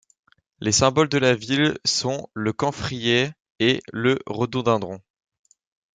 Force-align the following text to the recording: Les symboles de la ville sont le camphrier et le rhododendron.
Les 0.61 0.71
symboles 0.71 1.09
de 1.09 1.19
la 1.19 1.35
ville 1.35 1.77
sont 1.85 2.27
le 2.33 2.53
camphrier 2.53 3.33
et 3.59 3.83
le 3.93 4.17
rhododendron. 4.25 4.99